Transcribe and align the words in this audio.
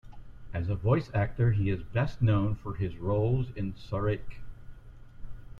As 0.51 0.67
a 0.67 0.73
voice 0.73 1.11
actor, 1.13 1.51
he 1.51 1.69
is 1.69 1.83
best 1.83 2.23
known 2.23 2.55
for 2.55 2.73
his 2.73 2.97
roles 2.97 3.51
in 3.55 3.73
Soreike! 3.75 4.37